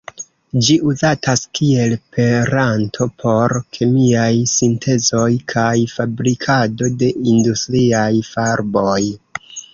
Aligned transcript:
Ĝi 0.67 0.75
uzatas 0.91 1.41
kiel 1.59 1.91
peranto 2.15 3.07
por 3.25 3.53
kemiaj 3.77 4.31
sintezoj 4.53 5.29
kaj 5.55 5.67
fabrikado 5.93 6.91
de 7.05 7.13
industriaj 7.37 8.11
farboj. 8.33 9.01